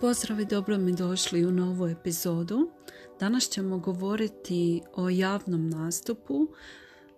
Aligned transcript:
Pozdrav 0.00 0.40
i 0.40 0.44
dobro 0.44 0.78
mi 0.78 0.92
došli 0.92 1.46
u 1.46 1.50
novu 1.50 1.88
epizodu. 1.88 2.70
Danas 3.20 3.48
ćemo 3.48 3.78
govoriti 3.78 4.82
o 4.94 5.10
javnom 5.10 5.70
nastupu. 5.70 6.48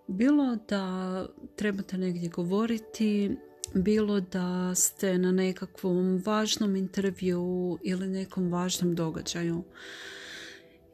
Bilo 0.07 0.57
da 0.69 1.27
trebate 1.57 1.99
negdje 1.99 2.29
govoriti, 2.29 3.37
bilo 3.75 4.21
da 4.21 4.75
ste 4.75 5.19
na 5.19 5.33
nekakvom 5.33 6.23
važnom 6.27 6.77
intervju 6.77 7.79
ili 7.83 8.09
nekom 8.09 8.53
važnom 8.53 8.95
događaju 8.95 9.65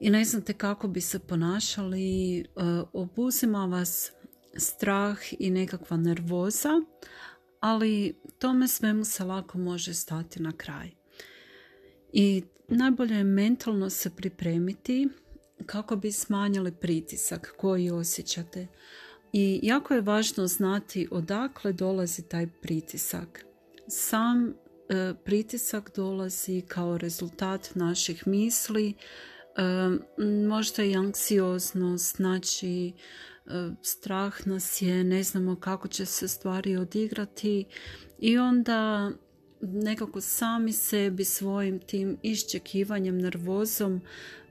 i 0.02 0.10
ne 0.10 0.24
znate 0.24 0.52
kako 0.52 0.88
bi 0.88 1.00
se 1.00 1.18
ponašali, 1.18 2.40
e, 2.40 2.44
obuzima 2.92 3.66
vas 3.66 4.12
strah 4.56 5.18
i 5.38 5.50
nekakva 5.50 5.96
nervoza, 5.96 6.70
ali 7.60 8.20
tome 8.38 8.68
svemu 8.68 9.04
se 9.04 9.24
lako 9.24 9.58
može 9.58 9.94
stati 9.94 10.42
na 10.42 10.52
kraj. 10.56 11.01
I 12.12 12.42
najbolje 12.68 13.14
je 13.14 13.24
mentalno 13.24 13.90
se 13.90 14.10
pripremiti 14.10 15.08
kako 15.66 15.96
bi 15.96 16.12
smanjili 16.12 16.72
pritisak 16.72 17.54
koji 17.56 17.90
osjećate. 17.90 18.66
I 19.32 19.60
jako 19.62 19.94
je 19.94 20.00
važno 20.00 20.46
znati 20.46 21.08
odakle 21.10 21.72
dolazi 21.72 22.22
taj 22.22 22.46
pritisak. 22.46 23.44
Sam 23.88 24.48
e, 24.48 25.14
pritisak 25.24 25.90
dolazi 25.96 26.62
kao 26.68 26.98
rezultat 26.98 27.70
naših 27.74 28.26
misli, 28.26 28.94
e, 28.94 28.94
možda 30.48 30.84
i 30.84 30.96
anksioznost, 30.96 32.16
znači 32.16 32.92
e, 33.46 33.70
strah 33.82 34.46
nas 34.46 34.82
je, 34.82 35.04
ne 35.04 35.22
znamo 35.22 35.56
kako 35.56 35.88
će 35.88 36.06
se 36.06 36.28
stvari 36.28 36.76
odigrati 36.76 37.64
i 38.18 38.38
onda 38.38 39.10
nekako 39.62 40.20
sami 40.20 40.72
sebi 40.72 41.24
svojim 41.24 41.78
tim 41.78 42.16
iščekivanjem, 42.22 43.18
nervozom 43.18 44.00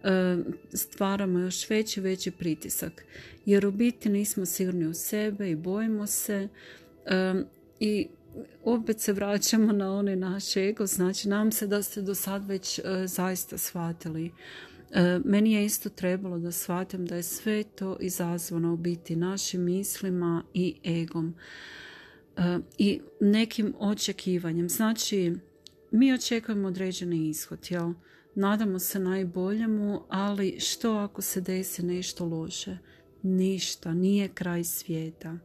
e, 0.03 0.37
stvaramo 0.73 1.39
još 1.39 1.69
veći, 1.69 2.01
veći 2.01 2.31
pritisak. 2.31 3.05
Jer 3.45 3.65
u 3.65 3.71
biti 3.71 4.09
nismo 4.09 4.45
sigurni 4.45 4.85
u 4.85 4.93
sebe 4.93 5.51
i 5.51 5.55
bojimo 5.55 6.07
se 6.07 6.47
e, 7.05 7.33
i 7.79 8.07
opet 8.63 8.99
se 8.99 9.13
vraćamo 9.13 9.71
na 9.71 9.93
onaj 9.93 10.15
naš 10.15 10.57
ego, 10.57 10.85
znači 10.85 11.29
nam 11.29 11.51
se 11.51 11.67
da 11.67 11.83
ste 11.83 12.01
do 12.01 12.15
sad 12.15 12.47
već 12.47 12.79
e, 12.79 12.83
zaista 13.07 13.57
shvatili. 13.57 14.31
Meni 15.25 15.53
je 15.53 15.65
isto 15.65 15.89
trebalo 15.89 16.39
da 16.39 16.51
shvatim 16.51 17.05
da 17.05 17.15
je 17.15 17.23
sve 17.23 17.63
to 17.63 17.97
izazvano 17.99 18.73
u 18.73 18.77
biti 18.77 19.15
našim 19.15 19.63
mislima 19.63 20.43
i 20.53 20.75
egom. 20.85 21.35
E, 22.37 22.59
i 22.77 23.01
nekim 23.19 23.73
očekivanjem. 23.79 24.69
Znači, 24.69 25.33
mi 25.91 26.13
očekujemo 26.13 26.67
određeni 26.67 27.29
ishod, 27.29 27.67
jel? 27.69 27.93
Nadamo 28.35 28.79
se 28.79 28.99
najboljemu, 28.99 30.01
ali 30.09 30.59
što 30.59 30.93
ako 30.93 31.21
se 31.21 31.41
desi 31.41 31.85
nešto 31.85 32.25
loše? 32.25 32.77
Ništa, 33.23 33.93
nije 33.93 34.27
kraj 34.27 34.63
svijeta. 34.63 35.37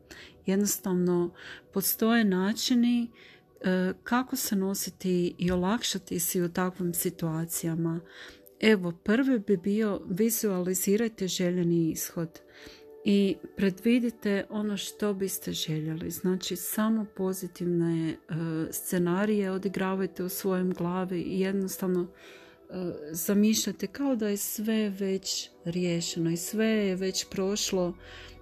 Jednostavno, 0.47 1.35
postoje 1.73 2.25
načini 2.25 3.11
e, 3.61 3.93
kako 4.03 4.37
se 4.37 4.57
nositi 4.57 5.35
i 5.39 5.51
olakšati 5.51 6.19
si 6.19 6.43
u 6.43 6.53
takvim 6.53 6.95
situacijama. 6.95 8.01
Evo, 8.61 8.93
prvi 8.93 9.39
bi 9.39 9.57
bio 9.57 10.01
vizualizirajte 10.09 11.29
željeni 11.29 11.91
ishod 11.91 12.41
i 13.09 13.37
predvidite 13.57 14.45
ono 14.51 14.77
što 14.77 15.15
biste 15.15 15.53
željeli. 15.53 16.11
Znači 16.11 16.57
samo 16.57 17.07
pozitivne 17.17 18.11
e, 18.11 18.17
scenarije 18.71 19.51
odigravajte 19.51 20.25
u 20.25 20.29
svojem 20.29 20.73
glavi 20.73 21.21
i 21.21 21.41
jednostavno 21.41 22.01
uh, 22.03 22.09
zamišljate 23.11 23.87
kao 23.87 24.17
da 24.17 24.29
je 24.29 24.37
sve 24.37 24.89
već 24.91 25.51
riješeno 25.65 26.31
i 26.31 26.37
sve 26.37 26.67
je 26.67 26.97
već 26.97 27.27
prošlo. 27.31 27.95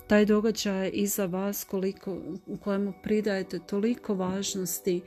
Taj 0.07 0.27
događaj 0.27 0.91
iza 0.95 1.27
vas 1.27 1.65
koliko, 1.65 2.21
u 2.47 2.57
kojemu 2.57 2.93
pridajete 3.03 3.59
toliko 3.59 4.15
važnosti 4.15 5.01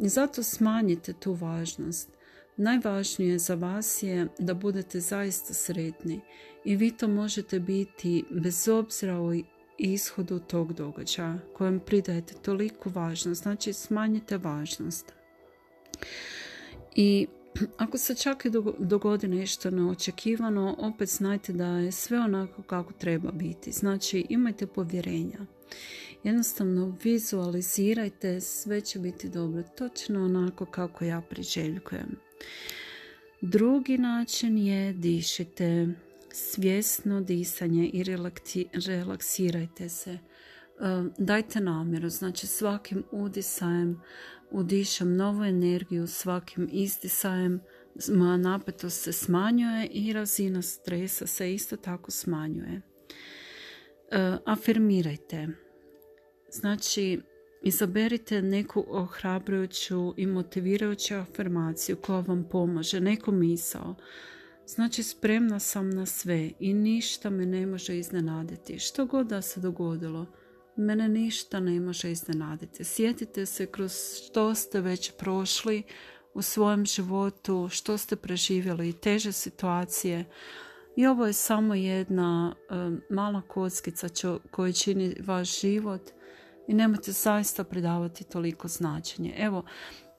i 0.00 0.08
zato 0.08 0.42
smanjite 0.42 1.12
tu 1.12 1.32
važnost. 1.32 2.19
Najvažnije 2.62 3.38
za 3.38 3.54
vas 3.54 4.02
je 4.02 4.28
da 4.38 4.54
budete 4.54 5.00
zaista 5.00 5.54
sretni 5.54 6.20
i 6.64 6.76
vi 6.76 6.90
to 6.90 7.08
možete 7.08 7.60
biti 7.60 8.24
bez 8.30 8.68
obzira 8.68 9.20
o 9.20 9.32
ishodu 9.78 10.38
tog 10.38 10.72
događaja 10.72 11.38
kojem 11.56 11.80
pridajete 11.80 12.34
toliko 12.34 12.90
važnost. 12.90 13.42
Znači 13.42 13.72
smanjite 13.72 14.38
važnost. 14.38 15.12
I 16.94 17.26
ako 17.76 17.98
se 17.98 18.14
čak 18.14 18.44
i 18.44 18.50
dogodi 18.78 19.28
nešto 19.28 19.70
neočekivano, 19.70 20.76
opet 20.78 21.08
znajte 21.08 21.52
da 21.52 21.66
je 21.66 21.92
sve 21.92 22.18
onako 22.18 22.62
kako 22.62 22.92
treba 22.92 23.30
biti. 23.32 23.72
Znači 23.72 24.26
imajte 24.28 24.66
povjerenja. 24.66 25.46
Jednostavno 26.24 26.96
vizualizirajte, 27.04 28.40
sve 28.40 28.80
će 28.80 28.98
biti 28.98 29.28
dobro, 29.28 29.62
točno 29.62 30.24
onako 30.24 30.66
kako 30.66 31.04
ja 31.04 31.20
priželjkujem. 31.30 32.29
Drugi 33.40 33.98
način 33.98 34.58
je 34.58 34.92
dišite 34.92 35.88
svjesno 36.32 37.20
disanje 37.20 37.90
i 37.92 38.04
relaksirajte 38.86 39.88
se. 39.88 40.18
Um, 40.80 41.12
dajte 41.18 41.60
namjeru, 41.60 42.08
znači 42.08 42.46
svakim 42.46 43.04
udisajem 43.10 44.00
udišem 44.50 45.16
novu 45.16 45.44
energiju, 45.44 46.06
svakim 46.06 46.68
izdisajem 46.72 47.60
napetost 48.38 49.02
se 49.02 49.12
smanjuje 49.12 49.86
i 49.86 50.12
razina 50.12 50.62
stresa 50.62 51.26
se 51.26 51.54
isto 51.54 51.76
tako 51.76 52.10
smanjuje. 52.10 52.80
Uh, 54.12 54.38
afirmirajte. 54.46 55.48
Znači, 56.50 57.20
izaberite 57.62 58.42
neku 58.42 58.84
ohrabrujuću 58.88 60.14
i 60.16 60.26
motivirajuću 60.26 61.14
afirmaciju 61.14 61.96
koja 61.96 62.20
vam 62.20 62.48
pomaže, 62.50 63.00
neku 63.00 63.32
misao. 63.32 63.94
Znači 64.66 65.02
spremna 65.02 65.58
sam 65.58 65.90
na 65.90 66.06
sve 66.06 66.50
i 66.60 66.74
ništa 66.74 67.30
me 67.30 67.46
ne 67.46 67.66
može 67.66 67.98
iznenaditi. 67.98 68.78
Što 68.78 69.06
god 69.06 69.26
da 69.26 69.42
se 69.42 69.60
dogodilo, 69.60 70.26
mene 70.76 71.08
ništa 71.08 71.60
ne 71.60 71.80
može 71.80 72.12
iznenaditi. 72.12 72.84
Sjetite 72.84 73.46
se 73.46 73.66
kroz 73.66 73.92
što 74.26 74.54
ste 74.54 74.80
već 74.80 75.12
prošli 75.18 75.82
u 76.34 76.42
svojem 76.42 76.86
životu, 76.86 77.68
što 77.70 77.98
ste 77.98 78.16
preživjeli 78.16 78.88
i 78.88 78.92
teže 78.92 79.32
situacije. 79.32 80.24
I 80.96 81.06
ovo 81.06 81.26
je 81.26 81.32
samo 81.32 81.74
jedna 81.74 82.54
mala 83.10 83.42
kockica 83.42 84.08
koja 84.50 84.72
čini 84.72 85.16
vaš 85.26 85.60
život 85.60 86.10
i 86.70 86.74
nemojte 86.74 87.12
zaista 87.12 87.64
pridavati 87.64 88.24
toliko 88.24 88.68
značenje. 88.68 89.34
Evo, 89.38 89.64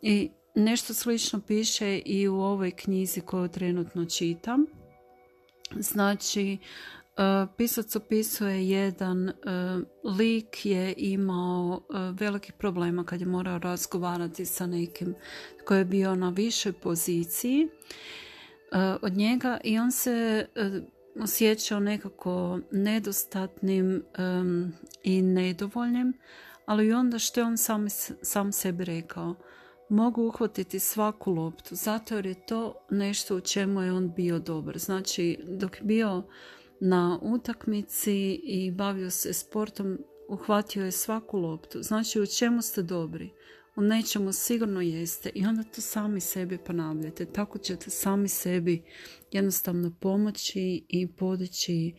i 0.02 0.30
Nešto 0.56 0.94
slično 0.94 1.42
piše 1.48 1.98
i 2.06 2.28
u 2.28 2.42
ovoj 2.42 2.72
knjizi 2.72 3.22
koju 3.22 3.48
trenutno 3.48 4.06
čitam. 4.06 4.66
Znači, 5.76 6.58
e, 6.58 6.58
pisac 7.58 7.96
opisuje 7.96 8.70
jedan 8.70 9.30
e, 9.30 9.34
lik 10.18 10.66
je 10.66 10.94
imao 10.98 11.82
e, 11.82 11.98
veliki 12.20 12.52
problema 12.52 13.04
kad 13.04 13.20
je 13.22 13.28
morao 13.28 13.60
razgovarati 13.60 14.46
sa 14.46 14.68
nekim 14.68 15.16
koji 15.66 15.80
je 15.80 15.86
bio 15.86 16.16
na 16.16 16.30
višoj 16.30 16.74
poziciji 16.74 17.68
od 19.02 19.14
njega 19.14 19.60
i 19.64 19.80
on 19.80 19.92
se 19.92 20.46
osjećao 21.20 21.80
nekako 21.80 22.60
nedostatnim 22.72 24.04
i 25.04 25.22
nedovoljnim, 25.22 26.14
ali 26.66 26.94
onda 26.94 27.20
što 27.20 27.40
je 27.40 27.46
on 27.46 27.58
sam, 27.58 27.86
sam 28.22 28.52
sebi 28.52 28.86
rekao– 28.86 29.36
mogu 29.92 30.28
uhvatiti 30.28 30.80
svaku 30.80 31.32
loptu 31.32 31.76
zato 31.76 32.16
jer 32.16 32.26
je 32.26 32.46
to 32.46 32.76
nešto 32.90 33.36
u 33.36 33.42
čemu 33.42 33.82
je 33.82 33.94
on 33.94 34.14
bio 34.16 34.40
dobar. 34.40 34.78
Znači 34.78 35.40
dok 35.48 35.78
je 35.78 35.84
bio 35.84 36.24
na 36.80 37.20
utakmici 37.22 38.42
i 38.44 38.72
bavio 38.72 39.10
se 39.10 39.34
sportom 39.34 39.98
uhvatio 40.30 40.86
je 40.86 40.92
svaku 40.92 41.38
loptu. 41.38 41.84
Znači 41.84 42.22
u 42.22 42.26
čemu 42.26 42.62
ste 42.62 42.82
dobri? 42.82 43.34
U 43.76 43.82
nečemu 43.82 44.34
sigurno 44.34 44.82
jeste 44.82 45.30
i 45.36 45.46
onda 45.46 45.64
to 45.64 45.82
sami 45.82 46.20
sebi 46.20 46.58
ponavljate. 46.58 47.26
Tako 47.26 47.58
ćete 47.58 47.90
sami 47.90 48.28
sebi 48.28 48.84
jednostavno 49.32 49.96
pomoći 50.00 50.86
i 50.88 51.08
podići 51.08 51.94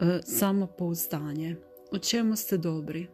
e, 0.00 0.20
samopouzdanje. 0.24 1.56
U 1.92 1.98
čemu 1.98 2.36
ste 2.36 2.58
dobri? 2.58 3.06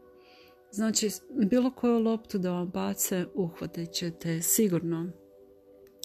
Znači, 0.71 1.11
bilo 1.51 1.71
koju 1.71 1.99
loptu 1.99 2.39
da 2.39 2.53
vam 2.53 2.71
bace, 2.71 3.27
uhvatit 3.35 3.93
ćete 3.93 4.43
sigurno 4.43 5.11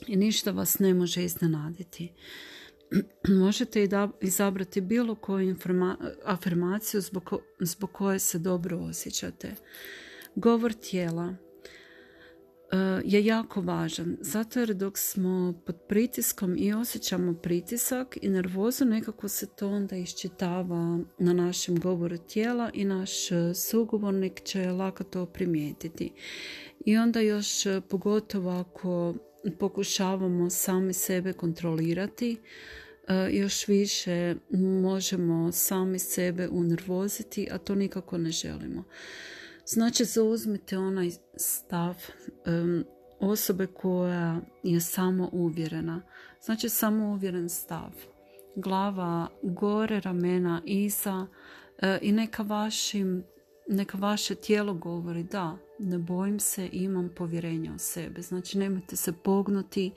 i 0.07 0.16
ništa 0.16 0.51
vas 0.51 0.80
ne 0.80 0.94
može 0.94 1.24
iznenaditi. 1.24 2.13
Možete 3.44 3.84
i 3.84 3.89
izabrati 4.22 4.81
bilo 4.81 5.16
koju 5.16 5.56
afirmaciju 6.25 7.01
zbog, 7.01 7.34
zbog 7.60 7.92
koje 7.92 8.19
se 8.19 8.39
dobro 8.39 8.78
osjećate. 8.78 9.56
Govor 10.36 10.74
tijela. 10.74 11.36
Je 13.04 13.25
jako 13.25 13.62
važan. 13.62 14.18
Zato 14.22 14.60
jer 14.60 14.74
dok 14.74 14.98
smo 14.98 15.54
pod 15.66 15.75
pritiskom 15.88 16.56
i 16.58 16.74
osjećamo 16.74 17.34
pritisak 17.34 18.18
i 18.22 18.30
nervozu, 18.30 18.86
nekako 18.86 19.28
se 19.28 19.48
to 19.48 19.70
onda 19.70 19.96
iščitava 19.96 21.00
na 21.20 21.34
našem 21.34 21.80
govoru 21.80 22.18
tijela 22.18 22.70
i 22.74 22.86
naš 22.86 23.12
sugovornik 23.56 24.44
će 24.44 24.72
lako 24.72 25.04
to 25.04 25.25
primijetiti. 25.25 26.12
I 26.86 26.98
onda 26.98 27.20
još 27.20 27.48
pogotovo 27.90 28.50
ako 28.50 29.16
pokušavamo 29.60 30.50
sami 30.50 30.94
sebe 30.94 31.34
kontrolirati, 31.34 32.38
e, 33.08 33.30
još 33.31 33.68
više 33.68 34.36
možemo 34.81 35.52
sami 35.52 36.00
sebe 36.00 36.48
unervoziti, 36.48 37.48
a 37.52 37.58
to 37.58 37.75
nikako 37.75 38.18
ne 38.18 38.31
želimo. 38.31 38.84
Znači, 39.65 40.06
zauzmite 40.06 40.77
onaj 40.77 41.12
stav 41.38 41.95
osobe 43.19 43.68
koja 43.68 44.42
je 44.63 44.81
samo 44.81 45.30
uvjerena. 45.31 46.01
Znači, 46.42 46.69
samo 46.69 47.06
uvjeren 47.06 47.50
stav. 47.50 47.92
Glava 48.56 49.27
gore, 49.44 50.00
ramena 50.00 50.62
iza 50.65 51.27
e, 51.77 52.00
i 52.01 52.12
neka 52.12 52.44
vašim 52.44 53.24
neka 53.68 53.98
vaše 53.98 54.36
tijelo 54.36 54.74
govori 54.74 55.24
da, 55.24 55.57
ne 55.80 55.98
bojim 55.98 56.39
se, 56.39 56.69
imam 56.71 57.10
povjerenja 57.15 57.74
u 57.74 57.77
sebe. 57.77 58.21
Znači 58.21 58.57
nemojte 58.57 58.95
se 58.95 59.12
pognuti, 59.12 59.92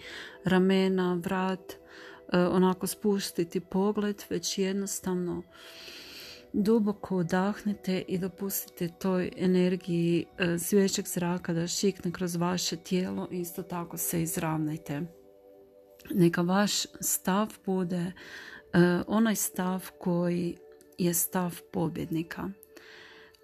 ramena, 0.44 1.14
vrat, 1.14 1.72
e, 1.72 2.38
onako 2.38 2.86
spustiti 2.86 3.60
pogled, 3.60 4.22
već 4.30 4.58
jednostavno 4.58 5.42
duboko 6.56 7.16
udahnete 7.16 8.04
i 8.08 8.18
dopustite 8.18 8.88
toj 8.98 9.30
energiji 9.36 10.24
e, 10.38 10.58
svježeg 10.58 11.06
zraka 11.06 11.52
da 11.52 11.66
šikne 11.66 12.12
kroz 12.12 12.36
vaše 12.36 12.76
tijelo 12.76 13.28
i 13.30 13.40
isto 13.40 13.62
tako 13.62 13.96
se 13.96 14.22
izravnajte. 14.22 15.02
Neka 16.10 16.42
vaš 16.42 16.72
stav 17.00 17.52
bude 17.66 17.96
e, 17.96 18.12
onaj 19.06 19.34
stav 19.34 19.90
koji 19.98 20.56
je 20.98 21.14
stav 21.14 21.60
pobjednika 21.72 22.50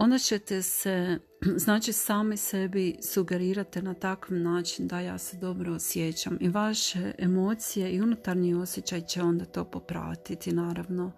onda 0.03 0.19
ćete 0.19 0.63
se, 0.63 1.19
znači 1.65 1.93
sami 1.93 2.37
sebi 2.37 2.97
sugerirate 3.03 3.83
na 3.83 3.95
takav 3.95 4.37
način 4.37 4.89
da 4.89 5.01
ja 5.01 5.19
se 5.19 5.37
dobro 5.37 5.75
osjećam 5.75 6.39
i 6.41 6.49
vaše 6.49 7.13
emocije 7.19 7.93
i 7.93 8.03
unutarnji 8.03 8.55
osjećaj 8.55 9.01
će 9.01 9.23
onda 9.23 9.45
to 9.45 9.65
popratiti 9.65 10.53
naravno. 10.53 11.13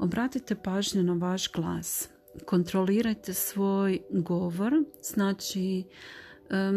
Obratite 0.00 0.54
pažnju 0.54 1.02
na 1.02 1.12
vaš 1.12 1.52
glas. 1.52 2.08
Kontrolirajte 2.46 3.34
svoj 3.34 4.00
govor, 4.10 4.72
znači 5.02 5.84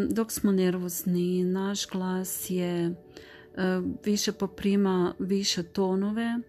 dok 0.09 0.31
smo 0.31 0.51
nervozni, 0.51 1.43
naš 1.43 1.87
glas 1.87 2.49
je 2.49 2.95
više 4.05 4.31
poprima 4.31 5.13
više 5.19 5.63
tonove, 5.63 6.39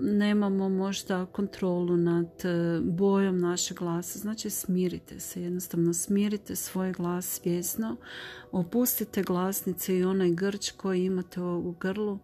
nemamo 0.00 0.68
možda 0.68 1.26
kontrolu 1.26 1.96
nad 1.96 2.44
e, 2.44 2.80
bojom 2.82 3.40
našeg 3.40 3.76
glasa. 3.76 4.18
Znači 4.18 4.50
smirite 4.50 5.20
se, 5.20 5.42
jednostavno 5.42 5.94
smirite 5.94 6.56
svoj 6.56 6.92
glas 6.92 7.26
svjesno, 7.26 7.96
opustite 8.52 9.22
glasnice 9.22 9.98
i 9.98 10.04
onaj 10.04 10.30
grč 10.30 10.70
koji 10.70 11.04
imate 11.04 11.40
u 11.40 11.74
grlu 11.80 12.18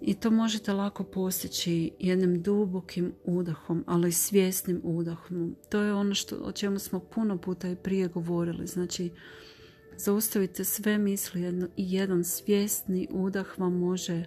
i 0.00 0.14
to 0.14 0.30
možete 0.30 0.72
lako 0.72 1.04
postići 1.04 1.90
jednim 1.98 2.42
dubokim 2.42 3.12
udahom, 3.24 3.84
ali 3.86 4.12
svjesnim 4.12 4.80
udahom. 4.84 5.56
To 5.68 5.80
je 5.80 5.94
ono 5.94 6.14
što, 6.14 6.36
o 6.36 6.52
čemu 6.52 6.78
smo 6.78 7.00
puno 7.00 7.38
puta 7.38 7.68
i 7.68 7.76
prije 7.76 8.08
govorili. 8.08 8.66
Znači, 8.66 9.10
zaustavite 9.96 10.64
sve 10.64 10.98
misli 10.98 11.68
i 11.76 11.92
jedan 11.92 12.24
svjesni 12.24 13.08
udah 13.10 13.58
vam 13.58 13.78
može 13.78 14.24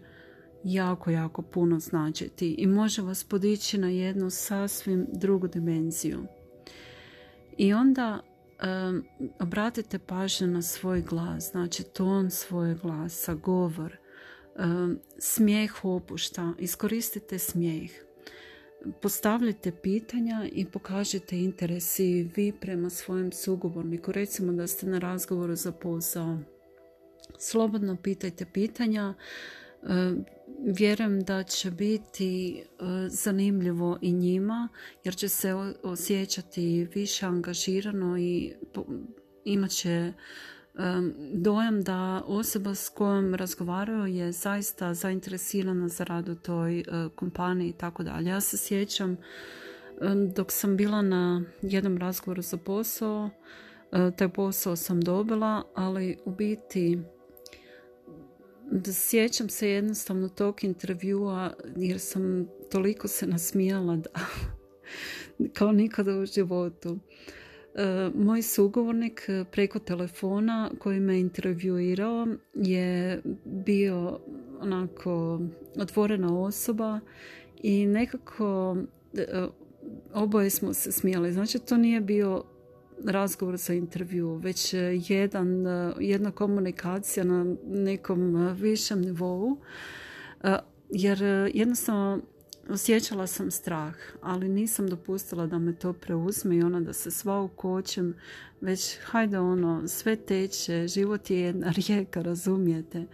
jako, 0.64 1.12
jako 1.12 1.42
puno 1.42 1.80
značiti 1.80 2.56
i 2.58 2.68
može 2.68 3.02
vas 3.02 3.24
podići 3.24 3.78
na 3.78 3.90
jednu 3.90 4.30
sasvim 4.30 5.08
drugu 5.14 5.48
dimenziju. 5.48 6.24
I 7.58 7.74
onda 7.74 8.20
um, 8.20 9.04
obratite 9.40 10.00
pažnju 10.00 10.48
na 10.48 10.62
svoj 10.62 11.02
glas, 11.02 11.52
znači 11.52 11.84
ton 11.84 12.30
svojeg 12.30 12.78
glasa, 12.78 13.34
govor, 13.34 14.01
smijeh 15.20 15.86
opušta, 15.86 16.54
iskoristite 16.60 17.40
smijeh. 17.40 17.92
Postavljajte 19.02 19.72
pitanja 19.72 20.48
i 20.52 20.66
pokažite 20.66 21.40
interes 21.40 22.00
i 22.00 22.30
vi 22.36 22.54
prema 22.62 22.90
svojem 22.90 23.32
sugovorniku. 23.32 24.12
Recimo 24.12 24.54
da 24.54 24.68
ste 24.68 24.86
na 24.86 25.00
razgovoru 25.00 25.56
za 25.56 25.72
posao. 25.72 26.38
Slobodno 27.38 27.98
pitajte 28.04 28.46
pitanja, 28.46 29.14
vjerujem 30.66 31.22
da 31.22 31.44
će 31.44 31.72
biti 31.72 32.58
e, 32.58 32.64
zanimljivo 33.10 33.98
i 34.02 34.12
njima 34.12 34.70
jer 35.04 35.16
će 35.16 35.30
se 35.30 35.54
osjećati 35.84 36.88
više 36.94 37.26
angažirano 37.26 38.18
i 38.18 38.54
imat 39.46 39.72
će 39.72 40.14
dojam 41.34 41.82
da 41.82 42.24
osoba 42.26 42.76
s 42.76 42.90
kojom 42.90 43.36
razgovaraju 43.36 44.06
je 44.06 44.32
zaista 44.32 44.94
zainteresirana 44.94 45.88
za 45.88 46.04
rad 46.04 46.30
u 46.30 46.36
toj 46.36 46.80
e, 46.80 46.84
kompaniji 47.16 47.70
i 47.70 47.74
tako 47.74 48.04
dalje. 48.04 48.30
Ja 48.30 48.42
se 48.42 48.58
sjećam 48.58 49.18
dok 50.36 50.52
sam 50.52 50.78
bila 50.78 51.02
na 51.02 51.44
jednom 51.62 51.98
razgovoru 51.98 52.42
za 52.42 52.58
posao, 52.58 53.30
e, 53.92 54.12
taj 54.18 54.30
posao 54.30 54.76
sam 54.76 55.02
dobila, 55.02 55.64
ali 55.76 56.18
u 56.26 56.32
biti 56.32 57.00
sjećam 58.94 59.50
se 59.50 59.70
jednostavno 59.70 60.30
tog 60.30 60.64
intervjua 60.64 61.54
jer 61.76 62.00
sam 62.00 62.48
toliko 62.72 63.08
se 63.08 63.28
nasmijala 63.28 63.96
da 63.96 64.10
kao 65.58 65.72
nikada 65.72 66.18
u 66.18 66.26
životu. 66.26 67.00
E, 67.76 68.10
moj 68.16 68.42
sugovornik 68.42 69.30
preko 69.52 69.80
telefona 69.80 70.72
koji 70.80 71.00
me 71.00 71.20
intervjuirao 71.20 72.28
je 72.54 73.22
bio 73.46 74.20
onako 74.60 75.42
otvorena 75.78 76.40
osoba 76.40 77.00
i 77.64 77.86
nekako 77.86 78.78
e, 79.14 79.48
oboje 80.14 80.50
smo 80.50 80.74
se 80.74 80.92
smijali. 80.92 81.34
Znači 81.34 81.60
to 81.60 81.78
nije 81.78 82.02
bio 82.02 82.44
razgovor 83.06 83.58
za 83.58 83.74
intervju, 83.74 84.36
već 84.36 84.74
jedan, 85.08 85.66
jedna 86.00 86.32
komunikacija 86.32 87.24
na 87.24 87.56
nekom 87.68 88.54
višem 88.56 89.02
nivou, 89.02 89.58
jer 90.90 91.22
jednostavno 91.54 92.22
osjećala 92.72 93.28
sam 93.28 93.52
strah, 93.52 93.96
ali 94.22 94.50
nisam 94.50 94.88
dopustila 94.88 95.48
da 95.48 95.58
me 95.58 95.76
to 95.76 95.94
preuzme 95.94 96.56
i 96.56 96.64
ono 96.64 96.82
da 96.82 96.94
se 96.94 97.12
sva 97.12 97.42
ukočem, 97.42 98.16
već 98.62 98.98
hajde 99.04 99.40
ono, 99.40 99.88
sve 99.88 100.16
teče, 100.16 100.88
život 100.88 101.30
je 101.30 101.40
jedna 101.40 101.74
rijeka, 101.88 102.22
razumijete. 102.22 103.06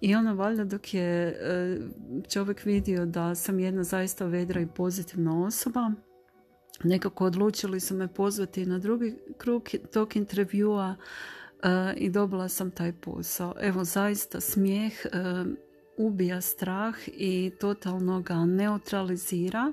I 0.00 0.14
ono 0.14 0.34
valjda 0.34 0.64
dok 0.64 0.94
je 0.94 1.28
e, 1.28 1.78
čovjek 2.28 2.64
vidio 2.64 3.06
da 3.06 3.34
sam 3.34 3.60
jedna 3.60 3.84
zaista 3.84 4.26
vedra 4.26 4.60
i 4.60 4.66
pozitivna 4.66 5.44
osoba, 5.44 5.92
nekako 6.84 7.24
odlučili 7.24 7.80
su 7.80 7.94
me 7.94 8.08
pozvati 8.08 8.66
na 8.66 8.78
drugi 8.78 9.16
krug 9.38 9.68
tog 9.92 10.16
intervjua 10.16 10.96
uh, 11.62 11.68
i 11.96 12.10
dobila 12.10 12.48
sam 12.48 12.70
taj 12.70 12.92
posao. 12.92 13.54
Evo 13.60 13.84
zaista 13.84 14.40
smijeh 14.40 14.92
uh, 15.04 15.46
ubija 16.00 16.40
strah 16.40 16.94
i 17.06 17.52
totalno 17.60 18.20
ga 18.20 18.44
neutralizira 18.44 19.72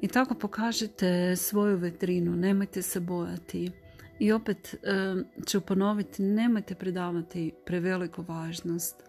i 0.00 0.08
tako 0.08 0.34
pokažete 0.34 1.36
svoju 1.36 1.76
vetrinu, 1.76 2.36
nemojte 2.36 2.82
se 2.82 3.00
bojati. 3.00 3.70
I 4.18 4.32
opet 4.32 4.74
uh, 4.74 5.46
ću 5.46 5.60
ponoviti, 5.60 6.22
nemojte 6.22 6.74
pridavati 6.74 7.52
preveliku 7.66 8.24
važnost. 8.28 9.02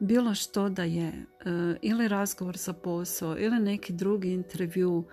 Bilo 0.00 0.34
što 0.34 0.68
da 0.68 0.84
je, 0.84 1.12
ili 1.82 2.08
razgovor 2.08 2.56
za 2.56 2.72
posao, 2.72 3.38
ili 3.38 3.60
neki 3.60 3.92
drugi 3.92 4.32
intervju, 4.32 5.04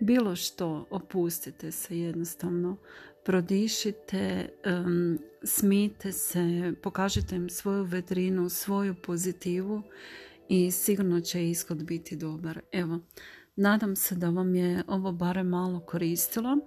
bilo 0.00 0.36
što, 0.36 0.86
opustite 0.90 1.72
se 1.72 1.98
jednostavno, 1.98 2.76
prodišite, 3.24 4.48
um, 4.66 5.18
smite 5.42 6.12
se, 6.12 6.72
pokažite 6.82 7.36
im 7.36 7.50
svoju 7.50 7.84
vedrinu, 7.84 8.48
svoju 8.48 8.94
pozitivu 9.02 9.82
i 10.48 10.70
sigurno 10.70 11.20
će 11.20 11.50
ishod 11.50 11.84
biti 11.84 12.16
dobar. 12.16 12.60
Evo, 12.72 12.98
nadam 13.56 13.96
se 13.96 14.14
da 14.14 14.30
vam 14.30 14.54
je 14.54 14.82
ovo 14.86 15.12
barem 15.12 15.48
malo 15.48 15.80
koristilo. 15.80 16.58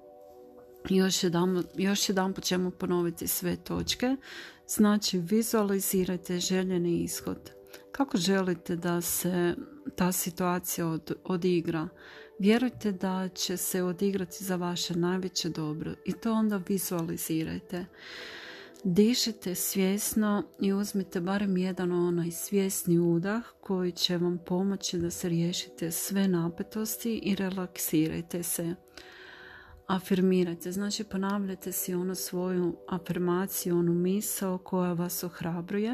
Još 0.90 1.24
jedan, 1.24 1.64
još 1.76 2.10
jedan 2.10 2.34
po 2.34 2.42
čemu 2.42 2.72
ponoviti 2.72 3.28
sve 3.28 3.56
točke. 3.56 4.16
Znači, 4.68 5.20
vizualizirajte 5.20 6.40
željeni 6.40 7.04
ishod. 7.04 7.52
Kako 7.92 8.18
želite 8.18 8.76
da 8.76 9.02
se 9.02 9.56
ta 9.96 10.12
situacija 10.12 10.88
od, 10.88 11.12
odigra. 11.24 11.88
Vjerujte 12.40 12.92
da 12.92 13.30
će 13.30 13.58
se 13.58 13.84
odigrati 13.84 14.44
za 14.44 14.56
vaše 14.56 14.96
najveće 14.96 15.50
dobro 15.50 15.92
i 16.06 16.14
to 16.14 16.34
onda 16.34 16.62
vizualizirajte. 16.68 17.86
Dišite 18.84 19.56
svjesno 19.56 20.44
i 20.60 20.74
uzmite 20.74 21.22
barem 21.22 21.58
jedan 21.58 21.92
onaj 21.92 22.32
svjesni 22.32 23.00
udah 23.00 23.44
koji 23.62 23.92
će 23.92 24.18
vam 24.18 24.38
pomoći 24.46 24.98
da 24.98 25.10
se 25.10 25.30
riješite 25.30 25.92
sve 25.92 26.28
napetosti 26.28 27.18
i 27.24 27.36
relaksirajte 27.36 28.44
se. 28.44 28.76
Afirmirajte, 29.88 30.72
znači 30.72 31.04
ponavljajte 31.04 31.72
si 31.72 31.94
onu 31.94 32.16
svoju 32.16 32.78
afirmaciju, 32.88 33.78
onu 33.78 33.94
misao 33.94 34.58
koja 34.58 34.94
vas 34.94 35.24
ohrabruje. 35.24 35.94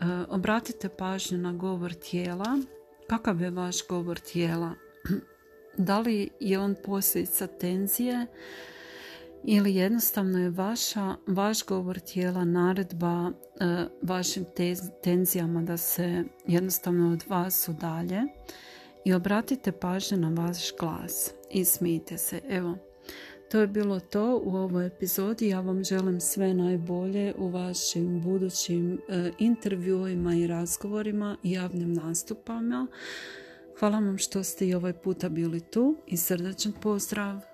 E, 0.00 0.04
obratite 0.28 0.88
pažnju 0.88 1.38
na 1.38 1.52
govor 1.52 1.94
tijela. 1.94 2.58
Kakav 3.06 3.40
je 3.40 3.50
vaš 3.50 3.86
govor 3.86 4.18
tijela? 4.18 4.74
Da 5.76 6.00
li 6.00 6.30
je 6.40 6.58
on 6.58 6.74
posljedica 6.84 7.46
tenzije 7.46 8.26
ili 9.44 9.74
jednostavno 9.74 10.38
je 10.38 10.50
vaša, 10.50 11.14
vaš 11.26 11.64
govor 11.64 11.98
tijela 11.98 12.44
naredba 12.44 13.30
e, 13.30 13.86
vašim 14.02 14.44
tenzijama 15.02 15.62
da 15.62 15.76
se 15.76 16.24
jednostavno 16.46 17.12
od 17.12 17.24
vas 17.28 17.68
udalje 17.68 18.22
i 19.04 19.14
obratite 19.14 19.72
pažnju 19.72 20.18
na 20.18 20.42
vaš 20.42 20.76
glas 20.80 21.30
i 21.50 21.64
smijte 21.64 22.18
se. 22.18 22.40
Evo, 22.48 22.76
to 23.52 23.60
je 23.60 23.66
bilo 23.66 24.00
to 24.00 24.40
u 24.44 24.56
ovoj 24.56 24.86
epizodi. 24.86 25.48
Ja 25.48 25.60
vam 25.60 25.84
želim 25.84 26.20
sve 26.20 26.54
najbolje 26.54 27.34
u 27.38 27.48
vašim 27.48 28.20
budućim 28.20 29.00
e, 29.08 29.30
intervjuima 29.38 30.34
i 30.34 30.46
razgovorima 30.46 31.36
i 31.42 31.52
javnim 31.52 31.92
nastupama. 31.94 32.86
Hvala 33.78 33.98
vam 33.98 34.18
što 34.18 34.42
ste 34.42 34.68
i 34.68 34.74
ovaj 34.74 34.92
puta 34.92 35.28
bili 35.28 35.60
tu 35.60 35.96
i 36.06 36.16
srdačan 36.16 36.72
pozdrav! 36.72 37.51